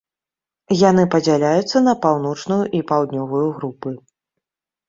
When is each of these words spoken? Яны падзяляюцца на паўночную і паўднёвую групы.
Яны 0.89 1.03
падзяляюцца 1.15 1.77
на 1.89 1.93
паўночную 2.05 2.59
і 2.79 2.81
паўднёвую 2.93 3.47
групы. 3.59 3.89